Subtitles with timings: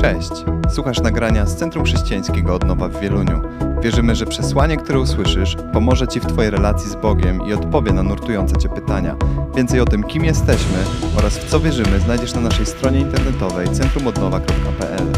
[0.00, 0.30] Cześć!
[0.74, 3.42] Słuchasz nagrania z Centrum Chrześcijańskiego Odnowa w Wieluniu.
[3.82, 8.02] Wierzymy, że przesłanie, które usłyszysz, pomoże Ci w Twojej relacji z Bogiem i odpowie na
[8.02, 9.16] nurtujące Cię pytania.
[9.56, 10.78] Więcej o tym, kim jesteśmy
[11.18, 15.12] oraz w co wierzymy, znajdziesz na naszej stronie internetowej centrumodnowa.pl.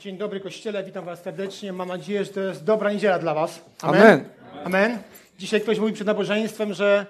[0.00, 1.72] Dzień dobry Kościele, witam Was serdecznie.
[1.72, 3.64] Mam nadzieję, że to jest dobra niedziela dla Was.
[3.82, 4.24] Amen.
[4.64, 4.98] Amen.
[5.38, 7.06] Dzisiaj ktoś mówi przed nabożeństwem, że,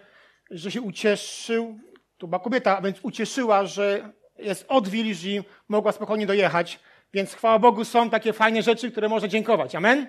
[0.51, 1.79] że się ucieszył,
[2.19, 6.81] to była kobieta, więc ucieszyła, że jest od Wilż i mogła spokojnie dojechać.
[7.13, 9.75] Więc chwała Bogu są takie fajne rzeczy, które można dziękować.
[9.75, 10.07] Amen.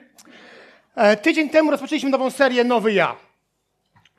[0.95, 3.15] E, tydzień temu rozpoczęliśmy nową serię Nowy Ja.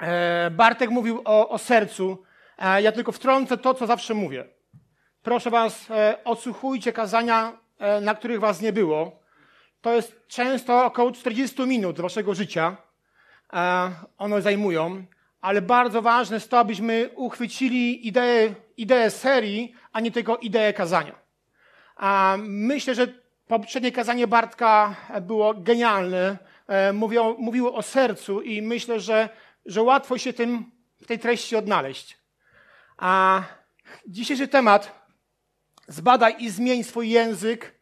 [0.01, 2.25] E, Bartek mówił o, o sercu.
[2.59, 4.45] E, ja tylko wtrącę to, co zawsze mówię.
[5.23, 9.21] Proszę Was, e, odsłuchujcie kazania, e, na których Was nie było.
[9.81, 12.77] To jest często około 40 minut Waszego życia.
[13.53, 15.05] E, one zajmują,
[15.41, 21.19] ale bardzo ważne jest to, abyśmy uchwycili ideę, ideę serii, a nie tylko ideę kazania.
[21.97, 23.07] A myślę, że
[23.47, 26.39] poprzednie kazanie Bartka było genialne.
[26.67, 29.29] E, Mówiło, mówiło o sercu i myślę, że,
[29.67, 30.71] że łatwo się tym,
[31.03, 32.19] w tej treści odnaleźć.
[32.97, 33.43] A
[34.07, 35.07] dzisiejszy temat
[35.89, 37.75] zbadaj i zmień swój język,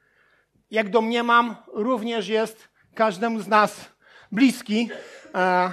[0.70, 3.92] jak domniemam, również jest każdemu z nas
[4.32, 4.90] bliski,
[5.34, 5.70] e,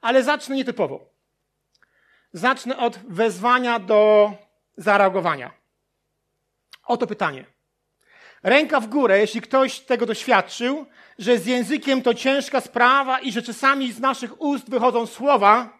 [0.00, 1.11] ale zacznę nietypowo.
[2.32, 4.32] Zacznę od wezwania do
[4.76, 5.50] zareagowania.
[6.86, 7.44] Oto pytanie.
[8.42, 10.86] Ręka w górę, jeśli ktoś tego doświadczył,
[11.18, 15.78] że z językiem to ciężka sprawa i że czasami z naszych ust wychodzą słowa,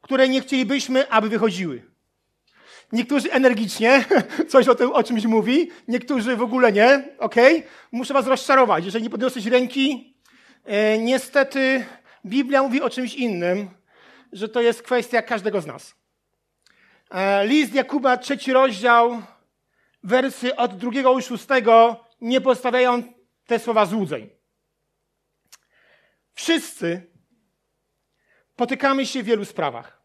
[0.00, 1.82] które nie chcielibyśmy, aby wychodziły.
[2.92, 4.04] Niektórzy energicznie
[4.52, 7.34] coś o tym, o czymś mówi, niektórzy w ogóle nie, ok?
[7.92, 8.84] Muszę was rozczarować.
[8.84, 10.14] Jeżeli nie podniosłeś ręki,
[10.64, 11.84] e, niestety
[12.26, 13.68] Biblia mówi o czymś innym,
[14.34, 15.94] że to jest kwestia każdego z nas.
[17.10, 19.22] E, list Jakuba, trzeci rozdział,
[20.02, 23.02] wersy od drugiego i szóstego nie postawiają
[23.46, 24.30] te słowa złudzeń.
[26.34, 27.10] Wszyscy
[28.56, 30.02] potykamy się w wielu sprawach.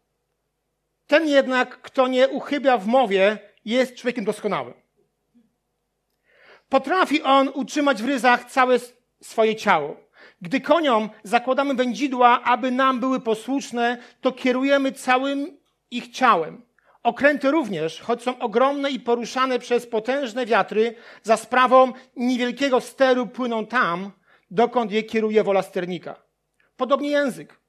[1.06, 4.74] Ten jednak, kto nie uchybia w mowie, jest człowiekiem doskonałym.
[6.68, 8.78] Potrafi on utrzymać w ryzach całe
[9.22, 10.09] swoje ciało.
[10.40, 15.58] Gdy koniom zakładamy wędzidła, aby nam były posłuszne, to kierujemy całym
[15.90, 16.62] ich ciałem.
[17.02, 23.66] Okręty również, choć są ogromne i poruszane przez potężne wiatry, za sprawą niewielkiego steru płyną
[23.66, 24.10] tam,
[24.50, 26.22] dokąd je kieruje wola sternika.
[26.76, 27.60] Podobnie język.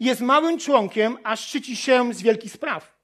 [0.00, 3.00] Jest małym członkiem, a szczyci się z wielkich spraw.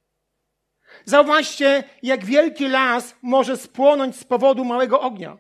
[1.05, 5.37] Zauważcie, jak wielki las może spłonąć z powodu małego ognia.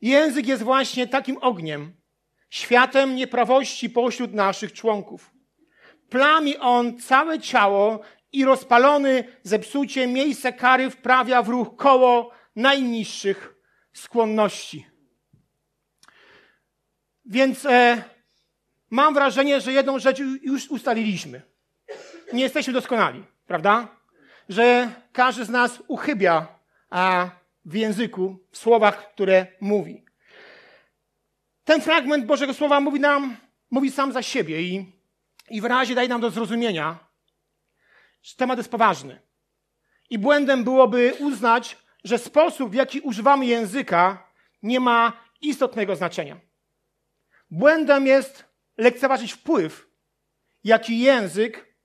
[0.00, 2.01] Język jest właśnie takim ogniem,
[2.52, 5.30] światem nieprawości pośród naszych członków.
[6.08, 8.00] Plami on całe ciało
[8.32, 13.54] i rozpalony zepsucie miejsce kary wprawia w ruch koło najniższych
[13.92, 14.86] skłonności.
[17.24, 18.02] Więc e,
[18.90, 21.42] mam wrażenie, że jedną rzecz już ustaliliśmy.
[22.32, 23.88] Nie jesteśmy doskonali, prawda?
[24.48, 26.58] Że każdy z nas uchybia
[26.90, 27.30] a,
[27.64, 30.01] w języku, w słowach, które mówi.
[31.72, 33.36] Ten fragment Bożego Słowa mówi nam,
[33.70, 34.92] mówi sam za siebie i,
[35.50, 36.98] i wyraźnie daje nam do zrozumienia,
[38.22, 39.20] że temat jest poważny.
[40.10, 44.28] I błędem byłoby uznać, że sposób, w jaki używamy języka,
[44.62, 46.40] nie ma istotnego znaczenia.
[47.50, 48.44] Błędem jest
[48.76, 49.88] lekceważyć wpływ,
[50.64, 51.76] jaki język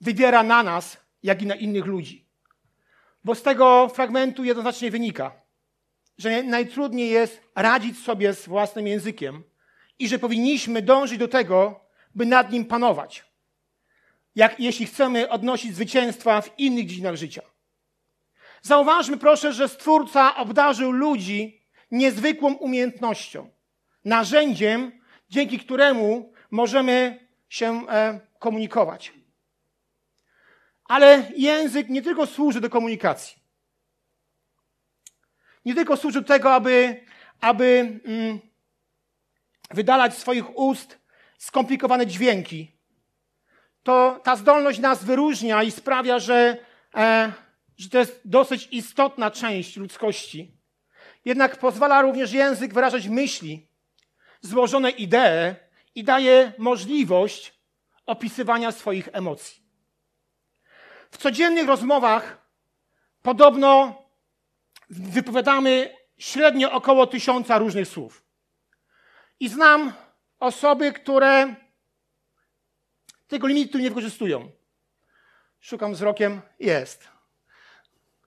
[0.00, 2.28] wywiera na nas, jak i na innych ludzi.
[3.24, 5.45] Bo z tego fragmentu jednoznacznie wynika,
[6.18, 9.42] że najtrudniej jest radzić sobie z własnym językiem
[9.98, 11.80] i że powinniśmy dążyć do tego,
[12.14, 13.24] by nad nim panować.
[14.34, 17.42] Jak, jeśli chcemy odnosić zwycięstwa w innych dziedzinach życia.
[18.62, 23.50] Zauważmy proszę, że Stwórca obdarzył ludzi niezwykłą umiejętnością,
[24.04, 24.92] narzędziem,
[25.28, 29.12] dzięki któremu możemy się e, komunikować.
[30.84, 33.45] Ale język nie tylko służy do komunikacji.
[35.66, 37.04] Nie tylko służy do tego, aby,
[37.40, 38.40] aby mm,
[39.70, 40.98] wydalać z swoich ust
[41.38, 42.72] skomplikowane dźwięki.
[43.82, 46.56] To ta zdolność nas wyróżnia i sprawia, że,
[46.94, 47.32] e,
[47.78, 50.52] że to jest dosyć istotna część ludzkości.
[51.24, 53.66] Jednak pozwala również język wyrażać myśli,
[54.40, 55.54] złożone idee
[55.94, 57.54] i daje możliwość
[58.06, 59.62] opisywania swoich emocji.
[61.10, 62.46] W codziennych rozmowach
[63.22, 64.02] podobno
[64.88, 68.24] wypowiadamy średnio około tysiąca różnych słów.
[69.40, 69.92] I znam
[70.38, 71.54] osoby, które
[73.28, 74.50] tego limitu nie wykorzystują.
[75.60, 77.08] Szukam wzrokiem, jest.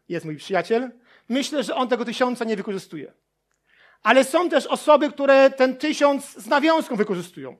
[0.09, 0.91] Jest mój przyjaciel.
[1.29, 3.13] Myślę, że on tego tysiąca nie wykorzystuje.
[4.03, 7.57] Ale są też osoby, które ten tysiąc z nawiązką wykorzystują.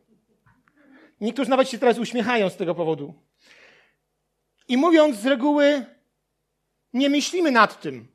[1.21, 3.13] Niektórzy nawet się teraz uśmiechają z tego powodu.
[4.67, 5.85] I mówiąc z reguły,
[6.93, 8.07] nie myślimy nad tym,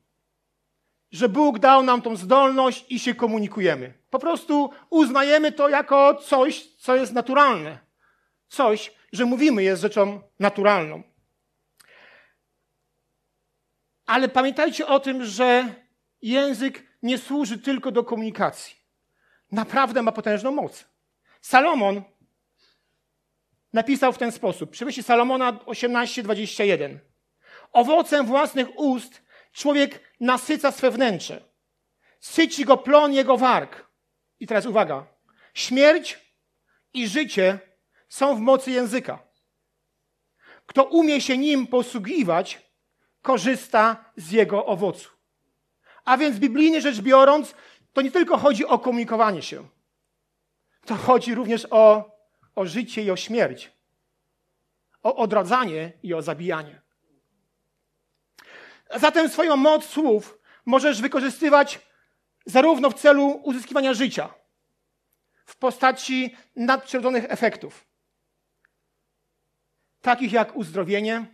[1.11, 3.93] że Bóg dał nam tą zdolność i się komunikujemy.
[4.09, 7.79] Po prostu uznajemy to jako coś, co jest naturalne.
[8.47, 11.03] Coś, że mówimy jest rzeczą naturalną.
[14.05, 15.75] Ale pamiętajcie o tym, że
[16.21, 18.75] język nie służy tylko do komunikacji.
[19.51, 20.85] Naprawdę ma potężną moc.
[21.41, 22.03] Salomon
[23.73, 24.69] napisał w ten sposób.
[24.69, 26.99] Przywysi Salomona 18:21.
[27.71, 29.24] Owocem własnych ust
[29.55, 31.41] człowiek nasyca swe wnętrze.
[32.19, 33.85] Syci go plon jego warg.
[34.39, 35.05] I teraz uwaga.
[35.53, 36.19] Śmierć
[36.93, 37.59] i życie
[38.09, 39.19] są w mocy języka.
[40.65, 42.61] Kto umie się nim posługiwać,
[43.21, 45.09] korzysta z jego owocu.
[46.05, 47.55] A więc biblijnie rzecz biorąc,
[47.93, 49.67] to nie tylko chodzi o komunikowanie się.
[50.85, 52.11] To chodzi również o,
[52.55, 53.71] o życie i o śmierć.
[55.03, 56.84] O odradzanie i o zabijanie.
[58.95, 61.79] Zatem swoją moc słów możesz wykorzystywać
[62.45, 64.33] zarówno w celu uzyskiwania życia,
[65.45, 67.85] w postaci nadprzyrodzonych efektów,
[70.01, 71.25] takich jak uzdrowienie,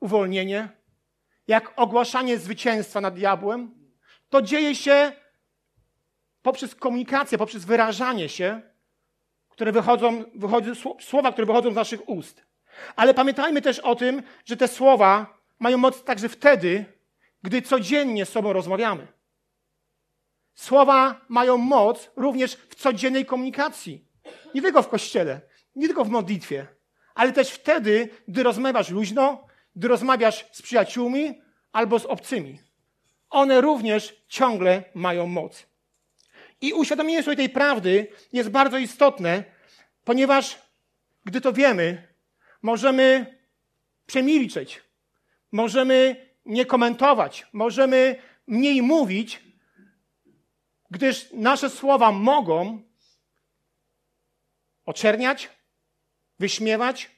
[0.00, 0.68] uwolnienie,
[1.48, 3.74] jak ogłaszanie zwycięstwa nad diabłem,
[4.28, 5.12] to dzieje się
[6.42, 8.62] poprzez komunikację, poprzez wyrażanie się,
[9.48, 10.24] które wychodzą,
[11.00, 12.46] słowa, które wychodzą z naszych ust.
[12.96, 16.97] Ale pamiętajmy też o tym, że te słowa mają moc także wtedy,
[17.42, 19.06] gdy codziennie z sobą rozmawiamy.
[20.54, 24.04] Słowa mają moc również w codziennej komunikacji.
[24.54, 25.40] Nie tylko w kościele,
[25.76, 26.66] nie tylko w modlitwie,
[27.14, 29.46] ale też wtedy, gdy rozmawiasz luźno,
[29.76, 31.40] gdy rozmawiasz z przyjaciółmi
[31.72, 32.60] albo z obcymi.
[33.30, 35.66] One również ciągle mają moc.
[36.60, 39.44] I uświadomienie sobie tej prawdy jest bardzo istotne,
[40.04, 40.58] ponieważ
[41.24, 42.08] gdy to wiemy,
[42.62, 43.38] możemy
[44.06, 44.82] przemilczeć,
[45.52, 49.40] możemy nie komentować, możemy mniej mówić,
[50.90, 52.82] gdyż nasze słowa mogą
[54.86, 55.50] oczerniać,
[56.38, 57.10] wyśmiewać,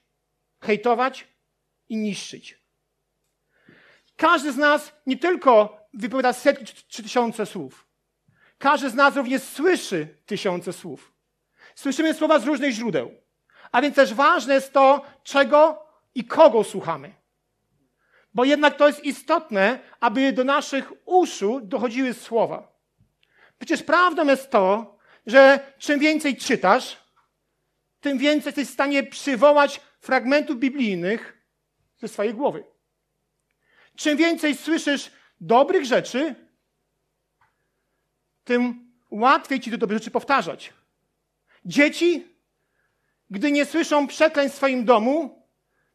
[0.60, 1.26] hejtować
[1.88, 2.60] i niszczyć.
[4.16, 7.86] Każdy z nas nie tylko wypowiada setki czy tysiące słów.
[8.58, 11.12] Każdy z nas również słyszy tysiące słów.
[11.74, 13.14] Słyszymy słowa z różnych źródeł.
[13.72, 17.19] A więc też ważne jest to, czego i kogo słuchamy.
[18.34, 22.72] Bo jednak to jest istotne, aby do naszych uszu dochodziły słowa.
[23.58, 26.96] Przecież prawdą jest to, że czym więcej czytasz,
[28.00, 31.46] tym więcej jesteś w stanie przywołać fragmentów biblijnych
[31.98, 32.64] ze swojej głowy.
[33.96, 35.10] Czym więcej słyszysz
[35.40, 36.34] dobrych rzeczy,
[38.44, 40.72] tym łatwiej ci te dobre rzeczy powtarzać.
[41.64, 42.36] Dzieci,
[43.30, 45.39] gdy nie słyszą przekleństw w swoim domu,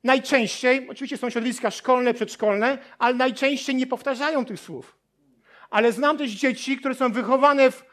[0.05, 4.97] najczęściej, oczywiście są środowiska szkolne, przedszkolne, ale najczęściej nie powtarzają tych słów.
[5.69, 7.83] Ale znam też dzieci, które są wychowane w,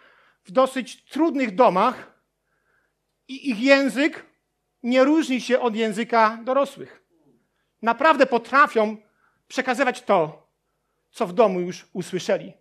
[0.44, 2.20] w dosyć trudnych domach
[3.28, 4.26] i ich język
[4.82, 7.02] nie różni się od języka dorosłych.
[7.82, 8.96] Naprawdę potrafią
[9.48, 10.48] przekazywać to,
[11.10, 12.52] co w domu już usłyszeli.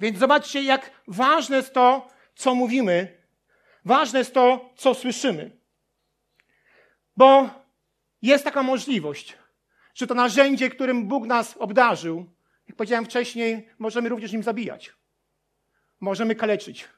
[0.00, 3.18] Więc zobaczcie, jak ważne jest to, co mówimy,
[3.84, 5.50] ważne jest to, co słyszymy.
[7.16, 7.61] Bo
[8.22, 9.36] jest taka możliwość,
[9.94, 12.26] że to narzędzie, którym Bóg nas obdarzył,
[12.68, 14.92] jak powiedziałem wcześniej, możemy również nim zabijać.
[16.00, 16.88] Możemy kaleczyć.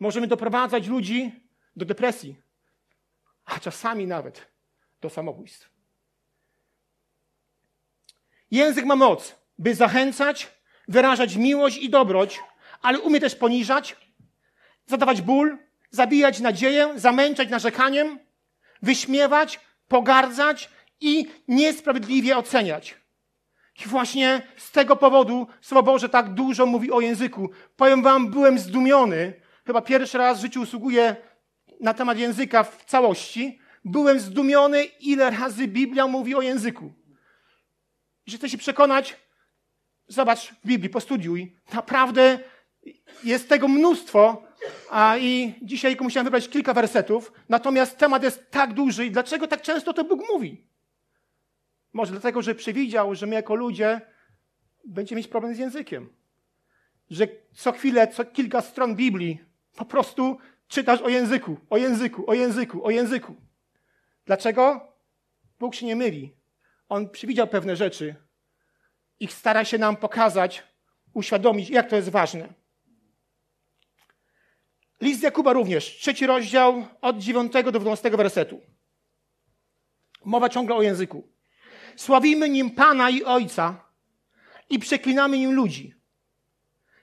[0.00, 1.32] Możemy doprowadzać ludzi
[1.76, 2.36] do depresji,
[3.44, 4.48] a czasami nawet
[5.00, 5.70] do samobójstw.
[8.50, 10.48] Język ma moc, by zachęcać,
[10.88, 12.40] wyrażać miłość i dobroć,
[12.82, 13.96] ale umie też poniżać,
[14.86, 15.58] zadawać ból,
[15.90, 18.18] zabijać nadzieję, zamęczać narzekaniem,
[18.82, 22.96] wyśmiewać, pogardzać i niesprawiedliwie oceniać.
[23.84, 27.50] I właśnie z tego powodu Słowo Boże tak dużo mówi o języku.
[27.76, 29.32] Powiem wam, byłem zdumiony.
[29.66, 31.16] Chyba pierwszy raz w życiu usługuję
[31.80, 33.58] na temat języka w całości.
[33.84, 36.92] Byłem zdumiony, ile razy Biblia mówi o języku.
[38.26, 39.16] Jeśli chcesz się przekonać,
[40.08, 41.56] zobacz w Biblii, postudiuj.
[41.72, 42.38] Naprawdę
[43.24, 44.47] jest tego mnóstwo,
[44.90, 49.62] a i dzisiaj musiałem wybrać kilka wersetów, natomiast temat jest tak duży i dlaczego tak
[49.62, 50.66] często to Bóg mówi?
[51.92, 54.00] Może dlatego, że przewidział, że my jako ludzie
[54.84, 56.08] będziemy mieć problem z językiem.
[57.10, 59.40] Że co chwilę, co kilka stron Biblii
[59.76, 60.38] po prostu
[60.68, 63.36] czytasz o języku, o języku, o języku, o języku.
[64.26, 64.92] Dlaczego?
[65.58, 66.34] Bóg się nie myli.
[66.88, 68.14] On przewidział pewne rzeczy
[69.20, 70.62] i stara się nam pokazać,
[71.14, 72.48] uświadomić, jak to jest ważne.
[75.00, 78.60] List Jakuba również, trzeci rozdział od 9 do 12 wersetu.
[80.24, 81.28] Mowa ciągle o języku.
[81.96, 83.84] Sławimy nim Pana i Ojca
[84.70, 85.94] i przeklinamy nim ludzi,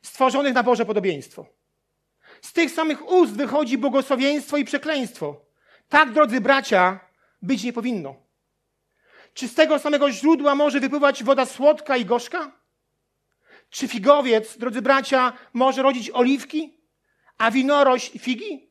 [0.01, 1.45] stworzonych na Boże podobieństwo.
[2.41, 5.45] Z tych samych ust wychodzi błogosławieństwo i przekleństwo.
[5.89, 6.99] Tak, drodzy bracia,
[7.41, 8.15] być nie powinno.
[9.33, 12.51] Czy z tego samego źródła może wypływać woda słodka i gorzka?
[13.69, 16.74] Czy figowiec, drodzy bracia, może rodzić oliwki,
[17.37, 18.69] a winorośl figi?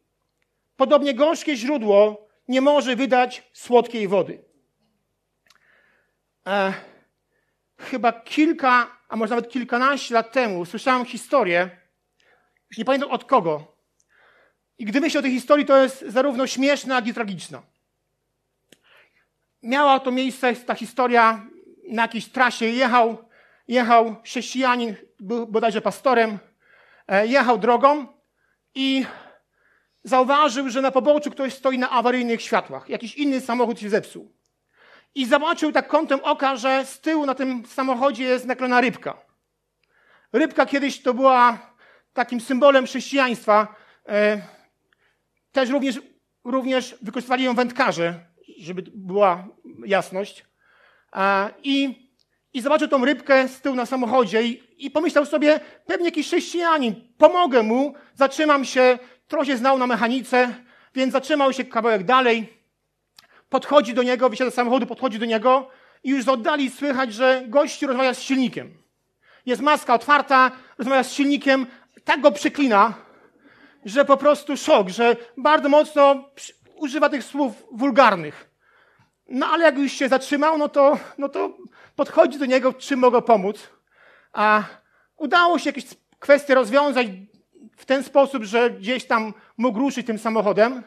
[0.76, 4.44] Podobnie gorzkie źródło nie może wydać słodkiej wody.
[6.46, 6.72] E,
[7.78, 11.70] chyba kilka, a może nawet kilkanaście lat temu słyszałem historię,
[12.70, 13.74] już nie pamiętam od kogo.
[14.78, 17.62] I gdy myślę o tej historii, to jest zarówno śmieszna, jak i tragiczna.
[19.62, 21.46] Miała to miejsce, ta historia,
[21.88, 22.66] na jakiejś trasie.
[22.66, 23.28] Jechał,
[23.68, 26.38] jechał chrześcijanin, był bodajże pastorem,
[27.08, 28.06] e, jechał drogą
[28.74, 29.06] i
[30.04, 32.88] zauważył, że na poboczu ktoś stoi na awaryjnych światłach.
[32.88, 34.32] Jakiś inny samochód się zepsuł.
[35.14, 39.16] I zobaczył tak kątem oka, że z tyłu na tym samochodzie jest naklejona rybka.
[40.32, 41.58] Rybka kiedyś to była
[42.12, 43.76] takim symbolem chrześcijaństwa.
[44.08, 44.42] E,
[45.52, 46.00] też również,
[46.44, 48.26] również wykorzystywali ją wędkarze,
[48.58, 49.48] żeby była
[49.86, 50.44] jasność.
[51.16, 52.03] E, I,
[52.54, 56.94] I zobaczył tą rybkę z tyłu na samochodzie i, i pomyślał sobie, pewnie jakiś chrześcijanin,
[57.18, 60.54] pomogę mu, zatrzymam się, trochę się znał na mechanice,
[60.94, 62.58] więc zatrzymał się kawałek dalej,
[63.48, 65.70] podchodzi do niego, wysiada z samochodu, podchodzi do niego
[66.04, 68.74] i już z oddali słychać, że gościu rozmawia z silnikiem.
[69.46, 71.66] Jest maska otwarta, rozmawia z silnikiem,
[72.04, 72.94] tak go przyklina,
[73.84, 76.30] że po prostu szok, że bardzo mocno
[76.76, 78.53] używa tych słów wulgarnych.
[79.28, 81.56] No ale jak już się zatrzymał, no to, no to
[81.96, 83.68] podchodzi do niego, czym mogę pomóc.
[84.32, 84.62] A
[85.16, 85.84] udało się jakieś
[86.18, 87.06] kwestie rozwiązać
[87.76, 90.82] w ten sposób, że gdzieś tam mógł ruszyć tym samochodem.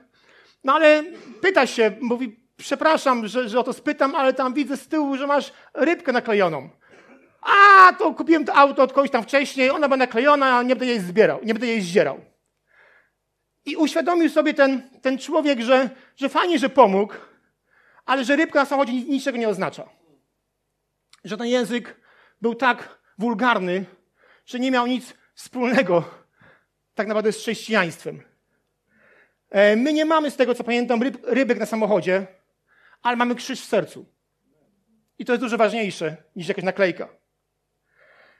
[0.63, 1.03] No ale
[1.41, 5.27] pyta się, mówi, przepraszam, że, że o to spytam, ale tam widzę z tyłu, że
[5.27, 6.69] masz rybkę naklejoną.
[7.41, 10.99] A, to kupiłem to auto od kogoś tam wcześniej, ona będzie naklejona, nie będę jej
[10.99, 12.19] zbierał, nie będę jej zdzierał.
[13.65, 17.13] I uświadomił sobie ten, ten człowiek, że, że fajnie, że pomógł,
[18.07, 19.89] ale że rybka na samochodzie niczego nie oznacza.
[21.23, 22.01] Że ten język
[22.41, 23.85] był tak wulgarny,
[24.45, 26.03] że nie miał nic wspólnego
[26.95, 28.23] tak naprawdę z chrześcijaństwem.
[29.49, 32.27] E, my nie mamy, z tego co pamiętam, ryb, rybek na samochodzie,
[33.01, 34.05] ale mamy krzyż w sercu.
[35.19, 37.09] I to jest dużo ważniejsze niż jakaś naklejka.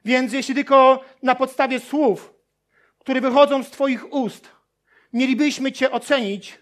[0.06, 2.34] Więc jeśli tylko na podstawie słów,
[3.00, 4.50] które wychodzą z Twoich ust,
[5.14, 6.60] mielibyśmy Cię ocenić,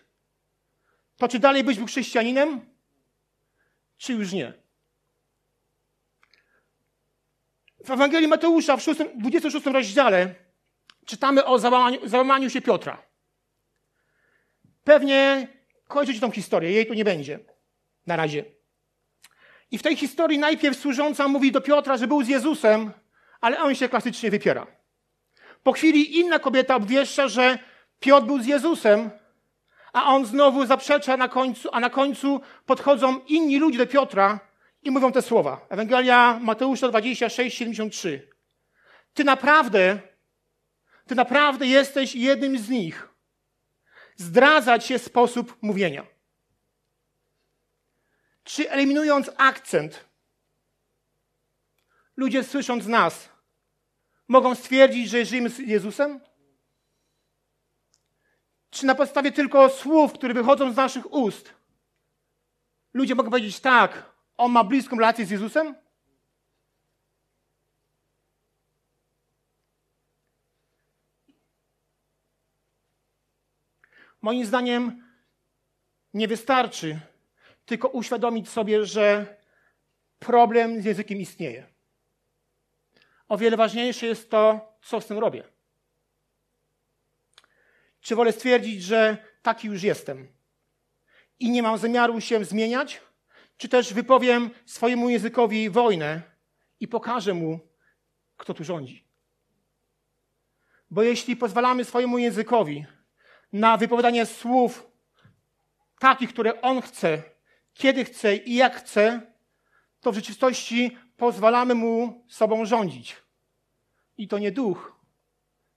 [1.17, 2.74] to czy dalej byś był chrześcijaninem,
[3.97, 4.53] czy już nie?
[7.85, 10.35] W Ewangelii Mateusza w 6, 26 rozdziale
[11.05, 13.03] czytamy o załamaniu, załamaniu się Piotra.
[14.83, 15.47] Pewnie
[15.87, 17.39] kończyć tą historię, jej tu nie będzie
[18.07, 18.45] na razie.
[19.71, 22.91] I w tej historii najpierw służąca mówi do Piotra, że był z Jezusem,
[23.41, 24.67] ale on się klasycznie wypiera.
[25.63, 27.59] Po chwili inna kobieta obwieszcza, że
[27.99, 29.09] Piotr był z Jezusem,
[29.95, 34.39] a on znowu zaprzecza na końcu, a na końcu podchodzą inni ludzie do Piotra
[34.83, 35.65] i mówią te słowa.
[35.69, 38.29] Ewangelia Mateusza 26, 73.
[39.13, 39.99] Ty naprawdę,
[41.07, 43.09] ty naprawdę jesteś jednym z nich.
[44.15, 46.05] Zdradzać się sposób mówienia.
[48.43, 50.05] Czy eliminując akcent,
[52.17, 53.29] ludzie słysząc nas,
[54.27, 56.19] mogą stwierdzić, że żyjemy z Jezusem?
[58.75, 61.53] Czy na podstawie tylko słów, które wychodzą z naszych ust,
[62.93, 65.75] ludzie mogą powiedzieć tak, on ma bliską relację z Jezusem?
[74.21, 75.03] Moim zdaniem
[76.13, 76.99] nie wystarczy
[77.65, 79.37] tylko uświadomić sobie, że
[80.19, 81.67] problem z językiem istnieje.
[83.27, 85.54] O wiele ważniejsze jest to, co z tym robię.
[88.05, 90.27] Czy wolę stwierdzić, że taki już jestem
[91.39, 93.01] i nie mam zamiaru się zmieniać,
[93.57, 96.21] czy też wypowiem swojemu językowi wojnę
[96.79, 97.59] i pokażę mu,
[98.37, 99.05] kto tu rządzi.
[100.91, 102.85] Bo jeśli pozwalamy swojemu językowi
[103.53, 104.87] na wypowiadanie słów
[105.99, 107.23] takich, które on chce,
[107.73, 109.21] kiedy chce i jak chce,
[110.01, 113.15] to w rzeczywistości pozwalamy mu sobą rządzić.
[114.17, 114.95] I to nie duch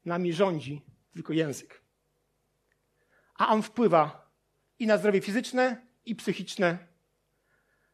[0.04, 0.82] nami rządzi,
[1.12, 1.87] tylko język.
[3.38, 4.30] A on wpływa
[4.78, 6.88] i na zdrowie fizyczne, i psychiczne.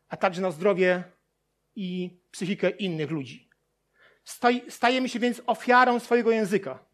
[0.08, 1.04] a także na zdrowie
[1.76, 3.50] i psychikę innych ludzi.
[4.68, 6.84] Stajemy się więc ofiarą swojego języka.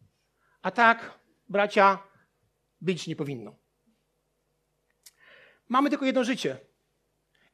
[0.61, 1.99] A tak, bracia,
[2.81, 3.55] być nie powinno.
[5.69, 6.57] Mamy tylko jedno życie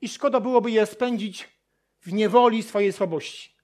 [0.01, 1.49] i szkoda byłoby je spędzić
[2.01, 3.55] w niewoli swojej słabości.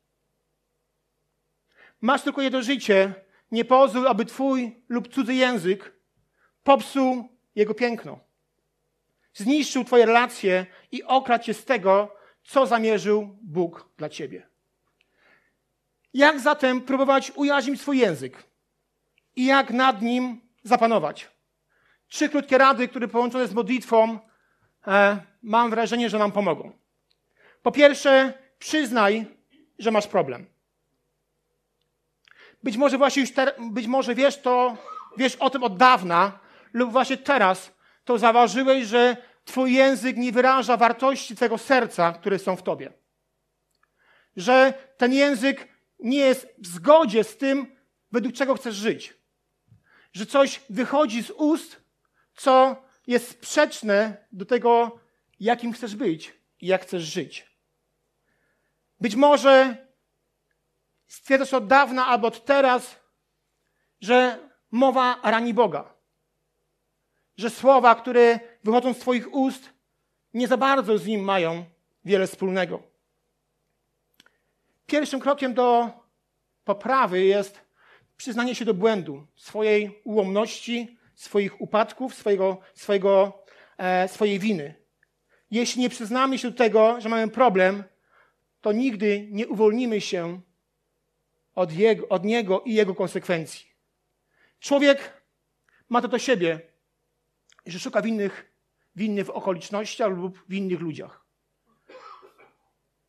[2.02, 3.16] Masz tylko jedno życie,
[3.52, 5.93] nie pozwól, aby twój lub cudzy język
[6.64, 8.20] popsuł jego piękno.
[9.34, 14.48] Zniszczył twoje relacje i okradł cię z tego, co zamierzył Bóg dla ciebie.
[16.14, 18.44] Jak zatem próbować ujarzmić swój język?
[19.36, 21.30] I jak nad nim zapanować?
[22.08, 24.20] Trzy krótkie rady, które połączone z modlitwą,
[24.88, 26.72] e, mam wrażenie, że nam pomogą.
[27.62, 29.26] Po pierwsze, przyznaj,
[29.80, 30.46] że masz problem.
[32.64, 33.32] Być może właśnie już
[33.72, 34.78] być może wiesz to,
[35.18, 36.40] wiesz o tym od dawna,
[36.74, 42.56] lub właśnie teraz to zauważyłeś, że twój język nie wyraża wartości twojego serca, które są
[42.56, 42.94] w tobie.
[44.36, 45.68] Że ten język
[46.00, 47.76] nie jest w zgodzie z tym,
[48.12, 49.14] według czego chcesz żyć.
[50.14, 51.82] Że coś wychodzi z ust,
[52.36, 55.00] co jest sprzeczne do tego,
[55.40, 57.54] jakim chcesz być i jak chcesz żyć.
[59.00, 59.78] Być może
[61.08, 63.00] stwierdzasz od dawna albo od teraz,
[64.02, 65.93] że mowa rani Boga.
[67.38, 69.70] Że słowa, które wychodzą z Twoich ust,
[70.34, 71.66] nie za bardzo z nim mają
[72.06, 72.84] wiele wspólnego.
[74.86, 75.90] Pierwszym krokiem do
[76.64, 77.62] poprawy jest
[78.18, 83.44] przyznanie się do błędu, swojej ułomności, swoich upadków, swojego, swojego,
[83.78, 84.76] e, swojej winy.
[85.52, 87.84] Jeśli nie przyznamy się do tego, że mamy problem,
[88.62, 90.42] to nigdy nie uwolnimy się
[91.56, 93.66] od, jego, od niego i jego konsekwencji.
[94.60, 95.24] Człowiek
[95.90, 96.62] ma to do siebie,
[97.66, 98.54] że szuka winnych,
[98.96, 101.26] winnych w okolicznościach lub w innych ludziach.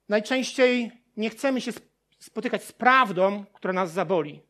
[0.08, 1.72] Najczęściej nie chcemy się
[2.18, 4.42] spotykać z prawdą, która nas zaboli.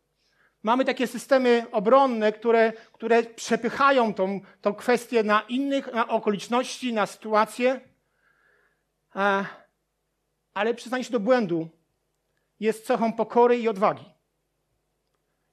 [0.62, 7.07] Mamy takie systemy obronne, które, które przepychają tą, tą kwestię na innych, na okoliczności, na
[7.07, 7.81] sytuacje.
[10.55, 11.68] Ale przyznanie się do błędu
[12.61, 14.05] jest cechą pokory i odwagi.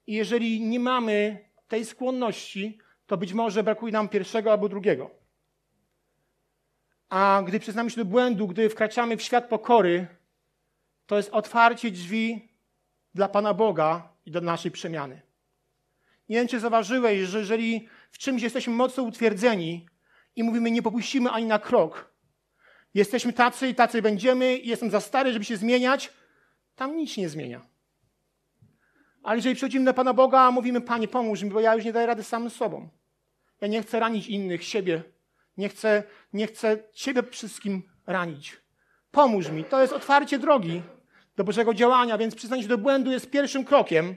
[0.06, 5.10] I jeżeli nie mamy tej skłonności, to być może brakuje nam pierwszego albo drugiego.
[7.08, 10.06] A gdy przyznamy się do błędu, gdy wkraczamy w świat pokory,
[11.06, 12.48] to jest otwarcie drzwi
[13.14, 15.22] dla Pana Boga i do naszej przemiany.
[16.28, 19.88] Nie wiem, czy zauważyłeś, że jeżeli w czymś jesteśmy mocno utwierdzeni
[20.36, 22.12] i mówimy, nie popuścimy ani na krok,
[22.94, 26.12] jesteśmy tacy i tacy będziemy, i jestem za stary, żeby się zmieniać,
[26.76, 27.71] tam nic nie zmienia.
[29.22, 32.06] Ale jeżeli przychodzimy do Pana Boga, mówimy, Panie, pomóż mi, bo ja już nie daję
[32.06, 32.88] rady sam z sobą.
[33.60, 35.02] Ja nie chcę ranić innych, siebie.
[35.56, 38.56] Nie chcę, nie chcę Ciebie wszystkim ranić.
[39.10, 39.64] Pomóż mi.
[39.64, 40.82] To jest otwarcie drogi
[41.36, 44.16] do Bożego działania, więc przyznanie się do błędu jest pierwszym krokiem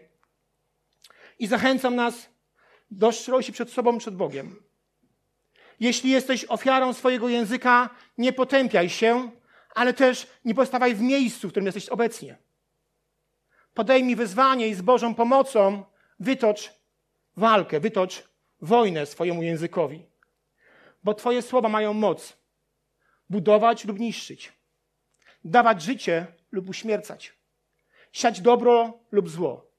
[1.39, 2.29] i zachęcam nas
[2.91, 4.63] do szczerości przed sobą, przed Bogiem.
[5.79, 9.31] Jeśli jesteś ofiarą swojego języka, nie potępiaj się,
[9.75, 12.37] ale też nie postawaj w miejscu, w którym jesteś obecnie.
[13.75, 15.83] Podejmij wyzwanie i z Bożą pomocą
[16.19, 16.73] wytocz
[17.37, 18.23] walkę, wytocz
[18.61, 20.05] wojnę swojemu językowi.
[21.03, 22.37] Bo Twoje słowa mają moc
[23.29, 24.53] budować lub niszczyć,
[25.43, 27.33] dawać życie lub uśmiercać,
[28.11, 29.71] siać dobro lub zło.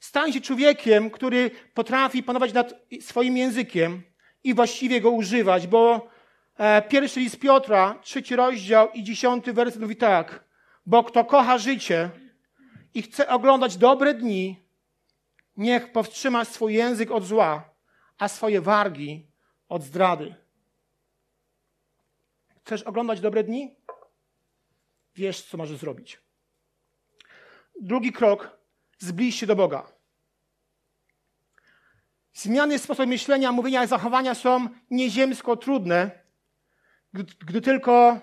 [0.00, 4.02] Stań się człowiekiem, który potrafi panować nad swoim językiem
[4.44, 6.08] i właściwie go używać, bo
[6.58, 10.44] e, pierwszy list Piotra, trzeci rozdział i dziesiąty werset mówi tak.
[10.86, 12.10] Bo kto kocha życie
[12.94, 14.62] i chce oglądać dobre dni,
[15.56, 17.70] niech powstrzyma swój język od zła,
[18.18, 19.26] a swoje wargi
[19.68, 20.34] od zdrady.
[22.64, 23.76] Chcesz oglądać dobre dni?
[25.14, 26.20] Wiesz, co możesz zrobić.
[27.80, 28.58] Drugi krok,
[28.98, 29.92] zbliż się do Boga.
[32.32, 36.10] Zmiany sposobu myślenia, mówienia i zachowania są nieziemsko trudne,
[37.12, 38.20] gdy, gdy tylko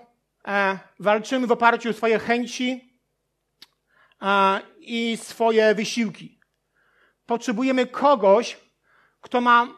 [0.48, 2.95] e, walczymy w oparciu o swoje chęci
[4.78, 6.40] i swoje wysiłki.
[7.26, 8.60] Potrzebujemy kogoś,
[9.20, 9.68] kto ma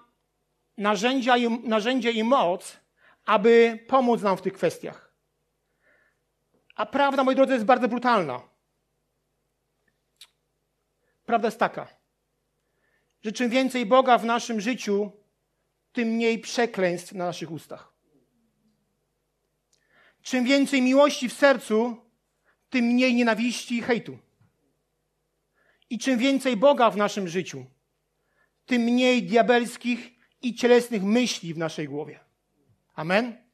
[0.77, 2.77] narzędzia i, narzędzie i moc,
[3.25, 5.15] aby pomóc nam w tych kwestiach.
[6.75, 8.41] A prawda, moi drodzy, jest bardzo brutalna.
[11.27, 11.89] Prawda jest taka,
[13.23, 15.13] że czym więcej Boga w naszym życiu,
[15.93, 17.93] tym mniej przekleństw na naszych ustach.
[20.23, 21.97] Czym więcej miłości w sercu,
[22.71, 24.19] tym mniej nienawiści i hejtu.
[25.91, 27.67] I czym więcej Boga w naszym życiu,
[28.67, 30.11] tym mniej diabelskich
[30.43, 32.21] i cielesnych myśli w naszej głowie.
[32.95, 33.49] Amen?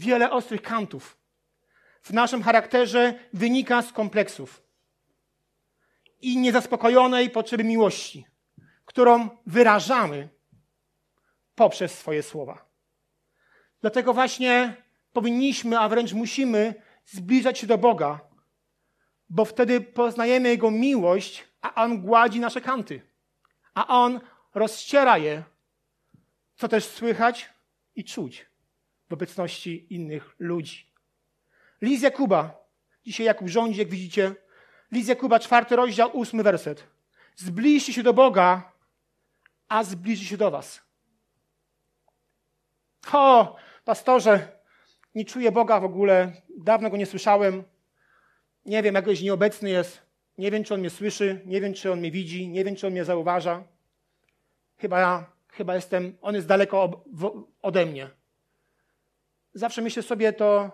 [0.00, 1.18] wiele ostrych kantów.
[2.02, 4.62] W naszym charakterze wynika z kompleksów
[6.20, 8.26] i niezaspokojonej potrzeby miłości,
[8.84, 10.28] którą wyrażamy
[11.54, 12.70] poprzez swoje słowa.
[13.80, 14.76] Dlatego właśnie
[15.12, 16.74] powinniśmy, a wręcz musimy
[17.06, 18.20] zbliżać się do Boga,
[19.30, 23.02] bo wtedy poznajemy Jego miłość, a On gładzi nasze kanty,
[23.74, 24.20] a On
[24.54, 25.42] rozściera je,
[26.56, 27.50] co też słychać
[27.94, 28.46] i czuć
[29.08, 30.92] w obecności innych ludzi.
[31.82, 32.66] List Jakuba,
[33.04, 34.34] dzisiaj Jakub rządzi, jak widzicie,
[34.92, 36.86] List Jakuba, czwarty rozdział, ósmy werset.
[37.36, 38.72] Zbliżcie się do Boga,
[39.68, 40.82] a zbliży się do was.
[43.12, 44.60] O, pastorze,
[45.14, 47.64] nie czuję Boga w ogóle, dawno go nie słyszałem,
[48.66, 50.02] nie wiem, jakoś nieobecny jest,
[50.38, 52.86] nie wiem, czy on mnie słyszy, nie wiem, czy on mnie widzi, nie wiem, czy
[52.86, 53.64] on mnie zauważa.
[54.78, 57.04] Chyba ja, chyba jestem, on jest daleko
[57.62, 58.10] ode mnie.
[59.54, 60.70] Zawsze myślę sobie, to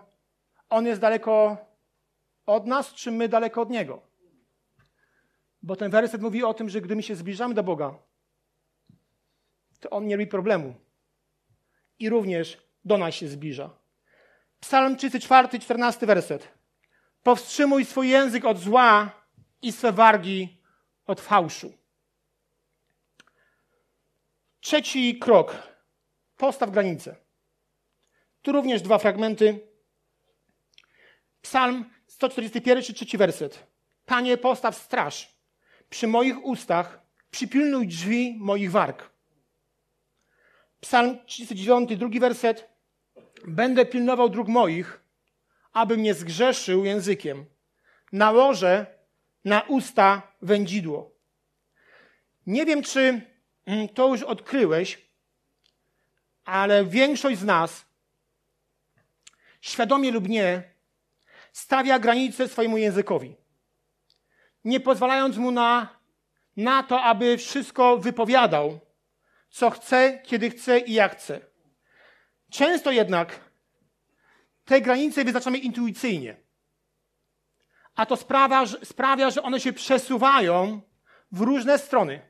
[0.69, 1.57] on jest daleko
[2.45, 4.01] od nas, czy my daleko od niego?
[5.61, 7.99] Bo ten werset mówi o tym, że gdy my się zbliżamy do Boga,
[9.79, 10.73] to on nie robi problemu.
[11.99, 13.69] I również do nas się zbliża.
[14.59, 16.56] Psalm 34, 14 werset.
[17.23, 19.11] Powstrzymuj swój język od zła
[19.61, 20.61] i swe wargi
[21.05, 21.73] od fałszu.
[24.59, 25.55] Trzeci krok.
[26.37, 27.15] Postaw granicę.
[28.41, 29.67] Tu również dwa fragmenty.
[31.41, 33.67] Psalm 141, trzeci werset.
[34.05, 35.37] Panie, postaw straż
[35.89, 36.99] przy moich ustach,
[37.31, 39.09] przypilnuj drzwi moich warg.
[40.81, 42.69] Psalm 39, drugi werset.
[43.47, 45.06] Będę pilnował dróg moich,
[45.77, 47.45] abym nie zgrzeszył językiem.
[48.11, 48.85] Nałożę
[49.45, 51.11] na usta wędzidło.
[52.47, 53.21] Nie wiem, czy
[53.65, 55.07] mm, to już odkryłeś,
[56.45, 57.85] ale większość z nas,
[59.61, 60.63] świadomie lub nie,
[61.51, 63.35] stawia granice swojemu językowi.
[64.63, 65.99] Nie pozwalając mu na,
[66.57, 68.79] na to, aby wszystko wypowiadał,
[69.49, 71.39] co chce, kiedy chce i jak chce.
[72.49, 73.46] Często jednak
[74.67, 76.35] te granice wyznaczamy intuicyjnie.
[77.95, 80.81] A to sprawia, sprawia, że one się przesuwają
[81.31, 82.21] w różne strony.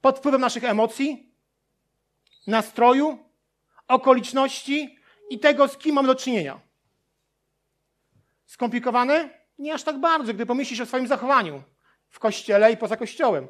[0.00, 1.32] Pod wpływem naszych emocji,
[2.46, 3.18] nastroju,
[3.88, 4.98] okoliczności
[5.30, 6.60] i tego, z kim mamy do czynienia.
[8.46, 9.30] Skomplikowane?
[9.58, 11.62] Nie aż tak bardzo, gdy pomyślisz o swoim zachowaniu
[12.08, 13.48] w kościele i poza kościołem.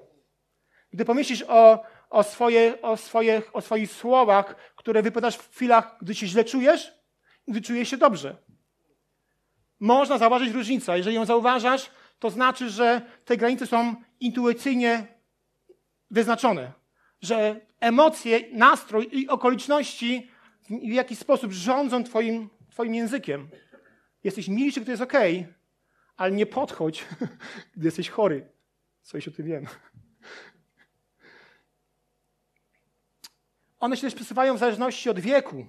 [0.93, 6.15] Gdy pomyślisz o, o, swoje, o, swoje, o swoich słowach, które wypowiadasz w chwilach, gdy
[6.15, 7.02] się źle czujesz,
[7.49, 8.37] gdy czujesz się dobrze.
[9.81, 10.97] Można zauważyć różnicę.
[10.97, 15.07] Jeżeli ją zauważasz, to znaczy, że te granice są intuicyjnie
[16.11, 16.73] wyznaczone.
[17.21, 20.31] Że emocje, nastrój i okoliczności
[20.71, 23.49] w jakiś sposób rządzą twoim, twoim językiem.
[24.25, 25.13] Jesteś milszy, gdy jest ok,
[26.17, 27.05] ale nie podchodź,
[27.77, 28.49] gdy jesteś chory.
[29.03, 29.67] Coś o tym wiem.
[33.81, 35.67] One się też przesuwają w zależności od wieku,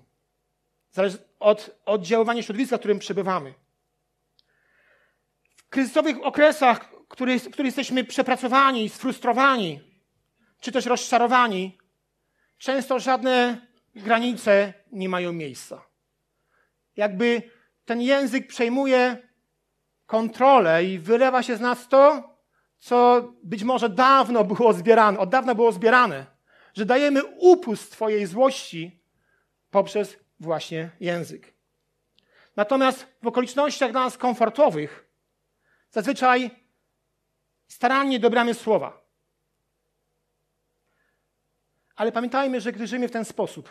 [1.44, 3.54] od oddziaływania środowiska, w którym przebywamy.
[5.56, 9.80] W kryzysowych okresach, w których, jesteśmy przepracowani, sfrustrowani,
[10.60, 11.78] czy też rozczarowani,
[12.58, 15.86] często żadne granice nie mają miejsca.
[16.96, 17.42] Jakby
[17.86, 19.18] ten język przejmuje
[20.06, 22.34] kontrolę i wylewa się z nas to,
[22.78, 26.26] co być może dawno było zbierane, od dawna było zbierane,
[26.74, 29.00] że dajemy upust Twojej złości
[29.72, 31.54] poprzez właśnie język.
[32.56, 35.10] Natomiast w okolicznościach dla nas komfortowych
[35.92, 36.52] zazwyczaj
[37.68, 39.04] starannie dobramy słowa.
[41.96, 43.70] Ale pamiętajmy, że gdy żyjemy w ten sposób,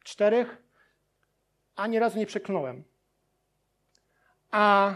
[0.05, 0.66] czterech,
[1.77, 2.85] ani razu nie przeklnąłem.
[4.51, 4.95] A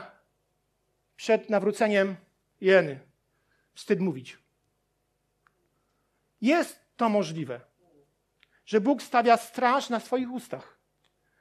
[1.17, 2.17] przed nawróceniem
[2.61, 3.01] jeny,
[3.75, 4.39] wstyd mówić.
[6.41, 7.61] Jest to możliwe,
[8.67, 10.79] że Bóg stawia straż na swoich ustach,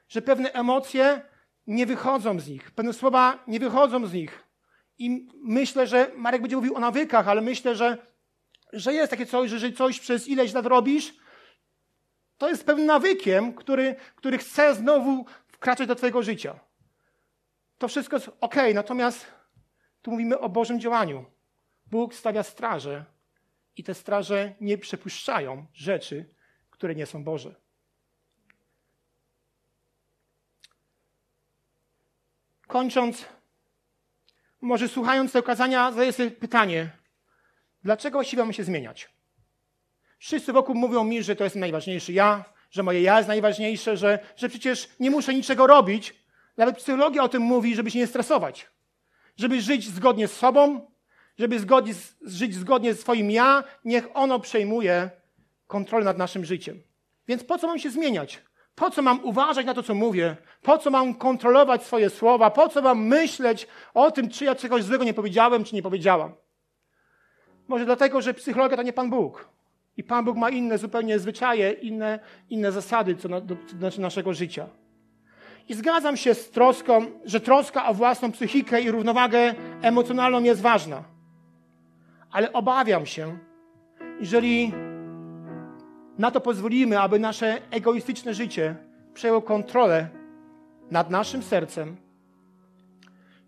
[0.09, 1.21] że pewne emocje
[1.67, 2.71] nie wychodzą z nich.
[2.71, 4.43] Pewne słowa nie wychodzą z nich.
[4.97, 7.97] I myślę, że Marek będzie mówił o nawykach, ale myślę, że,
[8.73, 11.13] że jest takie coś, że jeżeli coś przez ileś lat robisz,
[12.39, 16.59] to jest pewnym nawykiem, który, który chce znowu wkraczać do Twojego życia.
[17.77, 19.25] To wszystko jest ok, natomiast
[20.01, 21.25] tu mówimy o Bożym działaniu.
[21.87, 23.05] Bóg stawia straże
[23.75, 26.25] i te straże nie przepuszczają rzeczy,
[26.69, 27.55] które nie są Boże.
[32.67, 33.25] Kończąc,
[34.61, 36.91] może słuchając tego kazania, zadaję sobie pytanie,
[37.83, 39.18] dlaczego właściwie mamy się zmieniać?
[40.19, 44.19] Wszyscy wokół mówią mi, że to jest najważniejszy ja, że moje ja jest najważniejsze, że,
[44.35, 46.15] że przecież nie muszę niczego robić.
[46.57, 48.67] Nawet psychologia o tym mówi, żeby się nie stresować.
[49.37, 50.91] Żeby żyć zgodnie z sobą,
[51.37, 55.09] żeby zgodnie, żyć zgodnie ze swoim ja, niech ono przejmuje
[55.67, 56.81] kontrolę nad naszym życiem.
[57.27, 58.41] Więc po co mam się zmieniać?
[58.75, 60.35] Po co mam uważać na to, co mówię?
[60.61, 62.49] Po co mam kontrolować swoje słowa?
[62.49, 66.33] Po co mam myśleć o tym, czy ja czegoś złego nie powiedziałem, czy nie powiedziałam?
[67.67, 69.49] Może dlatego, że psychologia to nie Pan Bóg.
[69.99, 74.33] I Pan Bóg ma inne zupełnie zwyczaje, inne, inne zasady co do, do, do naszego
[74.33, 74.67] życia.
[75.69, 81.03] I zgadzam się z troską, że troska o własną psychikę i równowagę emocjonalną jest ważna.
[82.31, 83.37] Ale obawiam się,
[84.19, 84.73] jeżeli
[86.17, 88.75] na to pozwolimy, aby nasze egoistyczne życie
[89.13, 90.09] przejęło kontrolę
[90.91, 91.97] nad naszym sercem,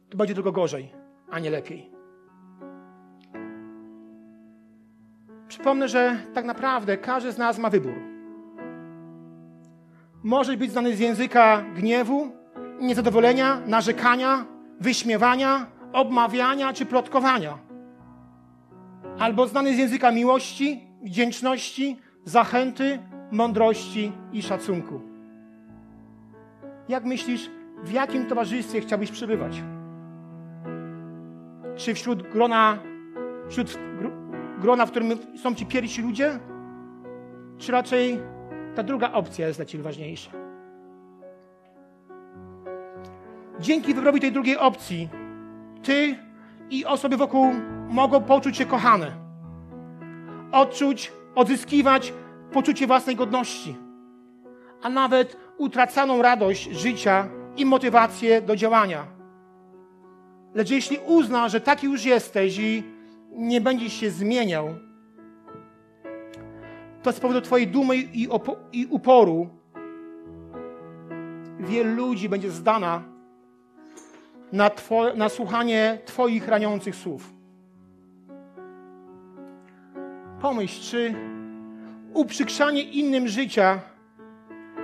[0.10, 0.92] to będzie tylko gorzej,
[1.30, 2.01] a nie lepiej.
[5.52, 7.94] Przypomnę, że tak naprawdę każdy z nas ma wybór.
[10.24, 12.32] Może być znany z języka gniewu,
[12.80, 14.46] niezadowolenia, narzekania,
[14.80, 17.58] wyśmiewania, obmawiania czy plotkowania.
[19.20, 23.00] Albo znany z języka miłości, wdzięczności, zachęty,
[23.32, 25.02] mądrości i szacunku.
[26.90, 27.50] Jak myślisz,
[27.84, 29.64] w jakim towarzystwie chciałbyś przebywać?
[31.76, 32.80] Czy wśród grona,
[33.50, 33.80] wśród
[34.62, 35.12] grona, w którym
[35.44, 36.40] są ci pierwsi ludzie?
[37.58, 38.20] Czy raczej
[38.76, 40.32] ta druga opcja jest dla ciebie ważniejsza?
[43.60, 45.10] Dzięki wyborowi tej drugiej opcji,
[45.84, 46.16] ty
[46.70, 47.46] i osoby wokół
[47.90, 49.12] mogą poczuć się kochane,
[50.52, 52.14] odczuć odzyskiwać
[52.52, 53.76] poczucie własnej godności,
[54.82, 59.06] a nawet utracaną radość życia i motywację do działania.
[60.54, 62.84] Lecz jeśli uzna, że taki już jesteś i
[63.32, 64.76] nie będziesz się zmieniał,
[67.04, 68.28] to z powodu Twojej dumy i,
[68.74, 69.50] i uporu
[71.60, 73.04] wielu ludzi będzie zdana
[74.52, 77.34] na, two, na słuchanie Twoich raniących słów.
[80.42, 81.14] Pomyśl, czy
[82.14, 83.80] uprzykrzanie innym życia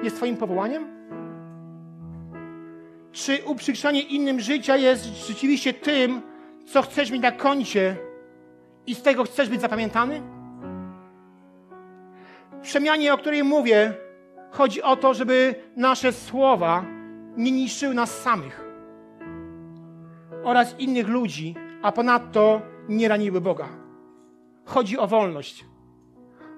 [0.03, 0.97] jest Twoim powołaniem?
[3.11, 6.21] Czy uprzykrzanie innym życia jest rzeczywiście tym,
[6.65, 8.06] co chcesz mieć na koncie
[8.87, 10.21] i z tego chcesz być zapamiętany?
[12.51, 13.93] W przemianie, o której mówię,
[14.51, 16.85] chodzi o to, żeby nasze słowa
[17.37, 18.67] nie niszczyły nas samych
[20.43, 23.67] oraz innych ludzi, a ponadto nie raniły Boga.
[24.65, 25.65] Chodzi o wolność,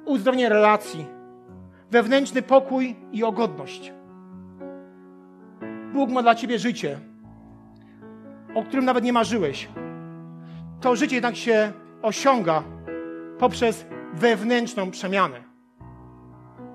[0.05, 1.05] uzdrowienie relacji,
[1.91, 3.93] wewnętrzny pokój i o godność.
[5.93, 6.99] Bóg ma dla ciebie życie,
[8.55, 9.69] o którym nawet nie marzyłeś.
[10.81, 12.63] To życie jednak się osiąga
[13.39, 15.43] poprzez wewnętrzną przemianę.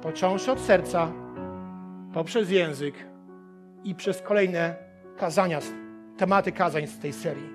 [0.03, 1.13] Począwszy od serca,
[2.15, 2.95] poprzez język
[3.85, 4.77] i przez kolejne
[5.17, 5.59] kazania,
[6.17, 7.55] tematy kazań z tej serii.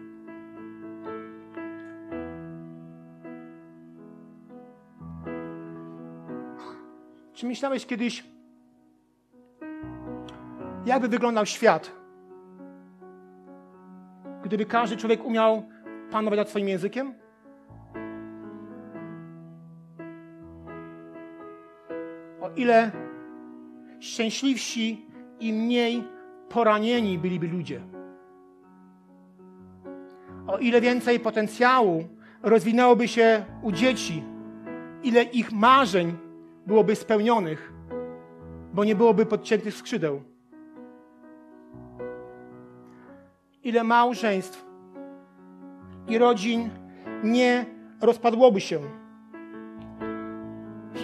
[7.33, 8.25] Czy myślałeś kiedyś,
[10.85, 11.91] jakby wyglądał świat,
[14.43, 15.63] gdyby każdy człowiek umiał
[16.11, 17.13] panować nad swoim językiem?
[22.59, 22.91] Ile
[23.99, 25.05] szczęśliwsi
[25.39, 26.03] i mniej
[26.49, 27.81] poranieni byliby ludzie.
[30.47, 32.03] O ile więcej potencjału
[32.43, 34.23] rozwinęłoby się u dzieci,
[35.03, 36.17] ile ich marzeń
[36.67, 37.73] byłoby spełnionych,
[38.73, 40.21] bo nie byłoby podciętych skrzydeł.
[43.63, 44.65] Ile małżeństw
[46.07, 46.69] i rodzin
[47.23, 47.65] nie
[48.01, 48.98] rozpadłoby się.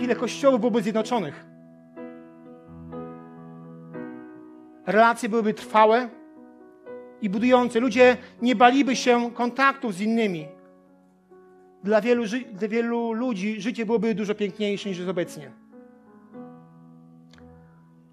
[0.01, 1.45] Ile kościołów byłoby zjednoczonych.
[4.85, 6.09] Relacje byłyby trwałe
[7.21, 7.79] i budujące.
[7.79, 10.47] Ludzie nie baliby się kontaktów z innymi
[11.83, 15.51] dla wielu, dla wielu ludzi życie byłoby dużo piękniejsze niż jest obecnie.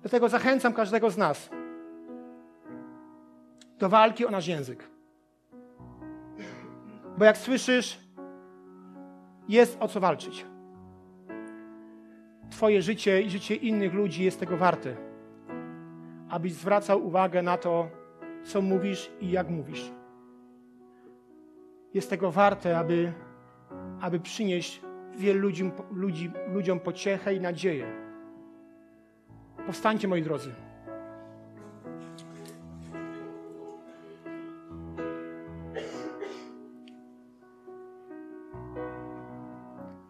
[0.00, 1.50] Dlatego zachęcam każdego z nas,
[3.78, 4.88] do walki o nasz język.
[7.18, 7.98] Bo jak słyszysz,
[9.48, 10.51] jest o co walczyć.
[12.52, 14.96] Twoje życie i życie innych ludzi jest tego warte,
[16.28, 17.88] abyś zwracał uwagę na to,
[18.44, 19.92] co mówisz i jak mówisz.
[21.94, 23.12] Jest tego warte, aby,
[24.00, 24.80] aby przynieść
[25.16, 27.86] wielu ludziom, ludzi, ludziom pociechę i nadzieję.
[29.66, 30.54] Powstańcie, moi drodzy.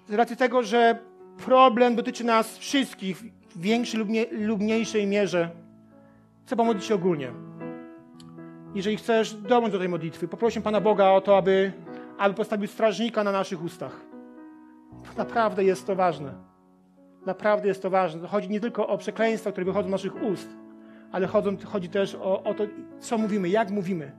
[0.06, 3.16] Z racji tego, że problem dotyczy nas wszystkich
[3.50, 5.50] w większej lub, lub mniejszej mierze,
[6.46, 7.32] chcę pomodlić się ogólnie.
[8.74, 11.72] Jeżeli chcesz dołączyć do tej modlitwy, poproszę Pana Boga o to, aby,
[12.18, 14.00] aby postawił strażnika na naszych ustach.
[15.16, 16.34] Naprawdę jest to ważne.
[17.26, 18.28] Naprawdę jest to ważne.
[18.28, 20.48] Chodzi nie tylko o przekleństwa, które wychodzą z naszych ust,
[21.12, 22.64] ale chodzą, chodzi też o, o to,
[23.00, 24.12] co mówimy, jak mówimy,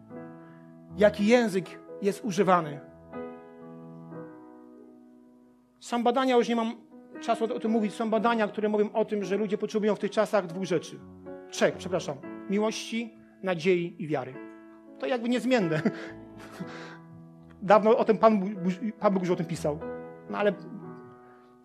[0.98, 1.66] jaki język
[2.02, 2.80] jest używany.
[5.80, 6.76] Są badania, już nie mam
[7.24, 10.12] czasu o tym mówić, są badania, które mówią o tym, że ludzie potrzebują w tych
[10.12, 11.00] czasach dwóch rzeczy.
[11.50, 12.18] Trzech, przepraszam.
[12.50, 14.34] Miłości, nadziei i wiary.
[15.00, 15.82] To jakby niezmienne.
[17.62, 18.56] Dawno o tym Pan,
[19.00, 19.80] Pan Bóg już o tym pisał.
[20.30, 20.54] No ale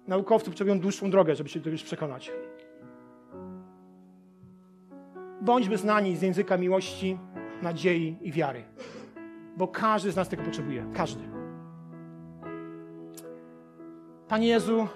[0.06, 2.32] naukowcy potrzebują dłuższą drogę, żeby się do tego przekonać.
[5.40, 7.18] Bądźmy znani z języka miłości,
[7.62, 8.64] nadziei i wiary.
[9.56, 10.86] Bo każdy z nas tego potrzebuje.
[10.94, 11.22] Każdy.
[14.28, 14.88] Panie Jezu,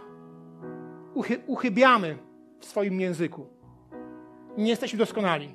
[1.15, 2.19] uchy, uchybiamy
[2.61, 3.47] w swoim języku.
[4.59, 5.55] Nie jesteśmy doskonali.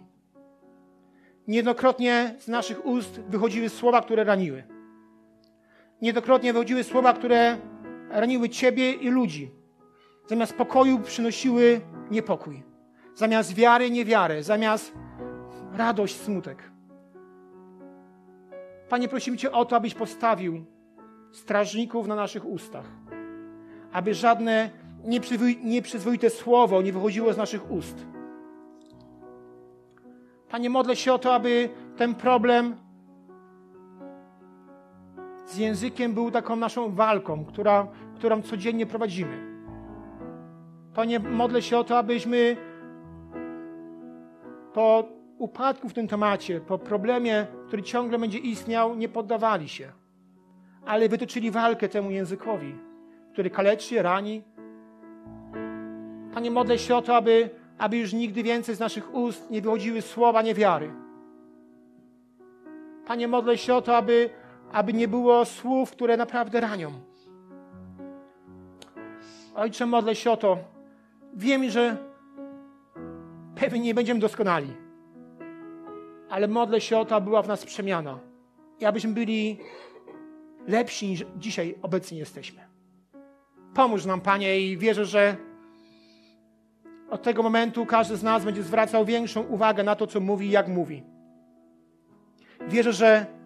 [1.48, 4.64] Niejednokrotnie z naszych ust wychodziły słowa, które raniły.
[6.02, 7.58] Niejednokrotnie wychodziły słowa, które
[8.10, 9.52] raniły Ciebie i ludzi.
[10.28, 12.64] Zamiast pokoju przynosiły niepokój.
[13.16, 14.44] Zamiast wiary, niewiarę.
[14.44, 14.94] Zamiast
[15.74, 16.72] radość, smutek.
[18.90, 20.66] Panie, prosimy Cię o to, abyś postawił
[21.32, 22.86] strażników na naszych ustach.
[23.92, 24.70] Aby żadne
[25.64, 28.06] nieprzyzwoite słowo nie wychodziło z naszych ust.
[30.50, 32.76] Panie, modlę się o to, aby ten problem
[35.46, 39.58] z językiem był taką naszą walką, która, którą codziennie prowadzimy.
[40.94, 42.58] Panie, modlę się o to, abyśmy
[44.74, 45.04] po
[45.38, 49.92] upadku w tym temacie, po problemie, który ciągle będzie istniał, nie poddawali się,
[50.86, 52.76] ale wytoczyli walkę temu językowi,
[53.34, 54.44] który kaleczy, rani.
[56.38, 60.02] Panie, modlę się o to, aby, aby już nigdy więcej z naszych ust nie wychodziły
[60.02, 60.92] słowa niewiary.
[63.06, 64.30] Panie, modlę się o to, aby
[64.72, 66.92] aby nie było słów, które naprawdę ranią.
[69.56, 70.58] Ojcze, modlę się o to.
[71.34, 71.98] Wiem, że
[73.56, 74.74] pewnie nie będziemy doskonali,
[76.30, 78.20] ale modlę się o to, aby była w nas przemiana
[78.80, 79.60] i abyśmy byli
[80.68, 82.60] lepsi niż dzisiaj obecnie jesteśmy.
[83.74, 85.47] Pomóż nam, Panie, i wierzę, że
[87.10, 90.52] od tego momentu każdy z nas będzie zwracał większą uwagę na to, co mówi i
[90.52, 91.04] jak mówi.
[92.68, 93.38] Wierzę, że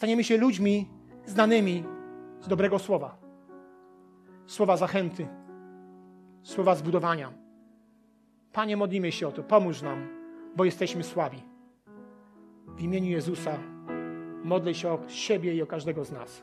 [0.00, 0.88] Staniemy się ludźmi
[1.26, 1.84] znanymi
[2.40, 3.18] z dobrego słowa.
[4.46, 5.28] Słowa zachęty,
[6.42, 7.32] słowa zbudowania.
[8.52, 9.42] Panie, modlimy się o to.
[9.42, 10.08] Pomóż nam,
[10.56, 11.42] bo jesteśmy słabi.
[12.66, 13.58] W imieniu Jezusa
[14.44, 16.42] modlę się o siebie i o każdego z nas.